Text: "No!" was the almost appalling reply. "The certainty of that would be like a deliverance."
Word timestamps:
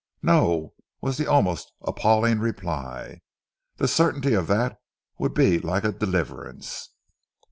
"No!" 0.23 0.73
was 0.99 1.17
the 1.17 1.27
almost 1.27 1.73
appalling 1.83 2.39
reply. 2.39 3.21
"The 3.75 3.87
certainty 3.87 4.33
of 4.33 4.47
that 4.47 4.79
would 5.19 5.35
be 5.35 5.59
like 5.59 5.83
a 5.83 5.91
deliverance." 5.91 6.89